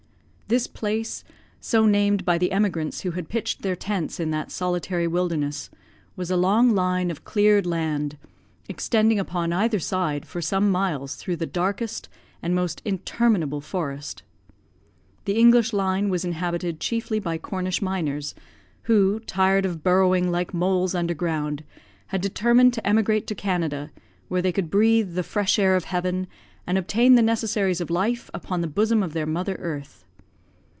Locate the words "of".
7.09-7.23, 19.65-19.83, 25.77-25.85, 27.79-27.89, 29.01-29.13